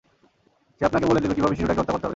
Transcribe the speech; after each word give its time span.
সে 0.81 0.87
আপনাকে 0.87 1.05
বলে 1.05 1.21
দেবে 1.21 1.35
কীভাবে 1.35 1.55
শিশুটাকে 1.55 1.79
হত্যা 1.81 1.93
করতে 1.93 2.05
হবে! 2.05 2.09